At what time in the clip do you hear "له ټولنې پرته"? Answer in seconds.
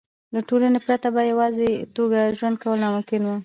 0.33-1.07